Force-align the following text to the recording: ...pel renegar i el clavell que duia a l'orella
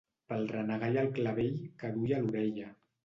...pel 0.31 0.45
renegar 0.51 0.89
i 0.95 0.97
el 1.01 1.11
clavell 1.19 1.53
que 1.83 1.93
duia 1.99 2.19
a 2.19 2.23
l'orella 2.25 2.73